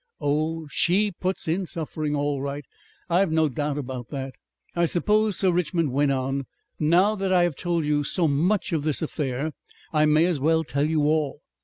[0.19, 0.65] "Oh!
[0.71, 2.65] SHE puts in suffering all right.
[3.07, 4.33] I've no doubt about that.
[4.75, 6.47] "I suppose," Sir Richmond went on,
[6.79, 9.51] "now that I have told you so much of this affair,
[9.93, 11.43] I may as well tell you all.